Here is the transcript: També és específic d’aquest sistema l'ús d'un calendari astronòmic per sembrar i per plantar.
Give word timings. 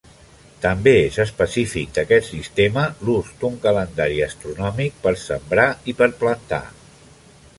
També 0.61 0.93
és 1.01 1.17
específic 1.23 1.91
d’aquest 1.97 2.27
sistema 2.29 2.85
l'ús 3.09 3.29
d'un 3.43 3.59
calendari 3.67 4.19
astronòmic 4.31 4.97
per 5.07 5.15
sembrar 5.27 5.67
i 5.93 5.97
per 6.03 6.09
plantar. 6.25 6.63